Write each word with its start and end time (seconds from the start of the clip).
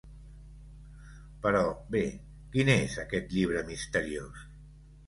Però, 1.43 1.61
bé…quin 1.97 2.75
és 2.79 2.97
aquest 3.07 3.33
llibre 3.39 3.67
misteriós. 3.71 4.47